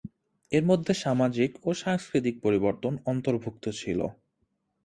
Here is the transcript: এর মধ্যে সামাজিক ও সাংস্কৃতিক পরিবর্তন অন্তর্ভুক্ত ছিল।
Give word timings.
এর 0.51 0.63
মধ্যে 0.65 0.93
সামাজিক 1.03 1.51
ও 1.63 1.69
সাংস্কৃতিক 1.83 2.35
পরিবর্তন 2.45 2.93
অন্তর্ভুক্ত 3.05 3.65
ছিল। 3.79 3.99